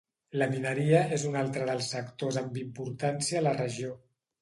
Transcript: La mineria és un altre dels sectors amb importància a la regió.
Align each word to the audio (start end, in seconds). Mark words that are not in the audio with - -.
La 0.41 0.45
mineria 0.53 1.01
és 1.19 1.27
un 1.33 1.37
altre 1.43 1.69
dels 1.69 1.91
sectors 1.95 2.43
amb 2.45 2.61
importància 2.65 3.43
a 3.45 3.49
la 3.53 3.57
regió. 3.63 3.97